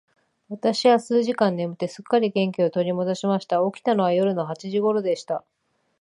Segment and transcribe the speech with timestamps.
[0.49, 3.59] 私は数時間眠って、すっかり元気を取り戻しました。
[3.71, 5.43] 起きたのは夜の八時頃でした。